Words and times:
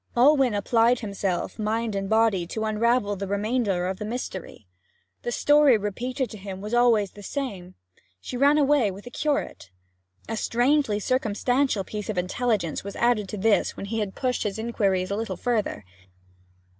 Alwyn 0.17 0.55
applied 0.55 1.01
himself 1.01 1.57
body 1.59 1.95
and 1.95 2.09
mind 2.09 2.49
to 2.49 2.65
unravel 2.65 3.15
the 3.15 3.27
remainder 3.27 3.85
of 3.85 3.99
the 3.99 4.03
mystery. 4.03 4.65
The 5.21 5.31
story 5.31 5.77
repeated 5.77 6.27
to 6.31 6.39
him 6.39 6.59
was 6.59 6.73
always 6.73 7.11
the 7.11 7.21
same: 7.21 7.75
'She 8.19 8.35
ran 8.35 8.57
away 8.57 8.89
with 8.89 9.03
the 9.03 9.11
curate.' 9.11 9.69
A 10.27 10.37
strangely 10.37 10.99
circumstantial 10.99 11.83
piece 11.83 12.09
of 12.09 12.17
intelligence 12.17 12.83
was 12.83 12.95
added 12.95 13.29
to 13.29 13.37
this 13.37 13.77
when 13.77 13.85
he 13.85 13.99
had 13.99 14.15
pushed 14.15 14.41
his 14.41 14.57
inquiries 14.57 15.11
a 15.11 15.15
little 15.15 15.37
further. 15.37 15.85